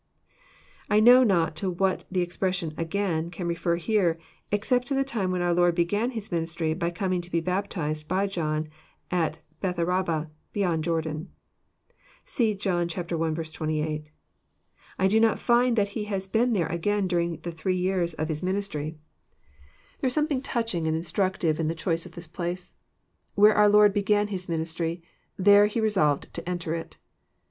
]I 0.89 0.99
know 0.99 1.21
not 1.23 1.55
to 1.57 1.69
what 1.69 2.05
the 2.09 2.21
expression 2.21 2.73
again" 2.75 3.29
can 3.29 3.45
refer 3.47 3.75
here, 3.75 4.17
except 4.51 4.87
to 4.87 4.95
the 4.95 5.03
time 5.03 5.29
when 5.29 5.43
our 5.43 5.53
Lord 5.53 5.75
began 5.75 6.09
His 6.09 6.31
ministry 6.31 6.73
by 6.73 6.89
coming 6.89 7.21
to 7.21 7.29
be 7.29 7.39
baptized 7.39 8.07
by 8.07 8.25
John 8.25 8.67
at 9.11 9.37
Bethabara, 9.61 10.31
beyond 10.53 10.83
Jordan. 10.85 11.29
(See 12.25 12.55
John 12.55 12.89
i. 12.97 13.01
28.) 13.03 14.09
I 14.97 15.07
do 15.07 15.19
not 15.19 15.37
find 15.39 15.75
that 15.75 15.89
He 15.89 16.05
had 16.05 16.31
been 16.31 16.53
there 16.53 16.65
again 16.65 17.07
during 17.07 17.37
the 17.41 17.51
three 17.51 17.77
years 17.77 18.15
oi 18.15 18.25
Hi^ 18.25 18.25
226 18.25 18.25
EXFOsnx^RT 18.25 18.25
thoughts. 18.25 18.71
miDistrj. 18.73 18.97
There 20.01 20.07
is 20.07 20.13
something 20.15 20.41
tODching 20.41 20.87
and 20.87 20.97
instrnctive 20.99 21.59
in 21.59 21.67
the 21.67 21.75
choice 21.75 22.07
of 22.07 22.13
this 22.13 22.25
place. 22.25 22.73
Where 23.35 23.55
oar 23.55 23.69
Lord 23.69 23.93
began 23.93 24.29
His 24.29 24.49
ministry, 24.49 25.03
there 25.37 25.67
He 25.67 25.79
resolved 25.79 26.33
to 26.33 26.49
enter 26.49 26.73
it. 26.73 26.97